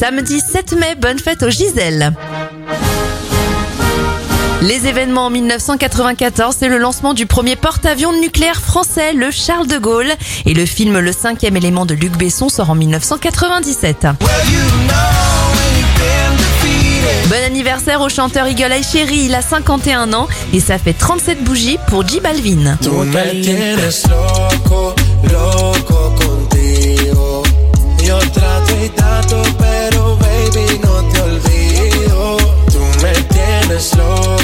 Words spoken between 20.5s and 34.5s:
et ça fait 37 bougies pour J Balvin. slow.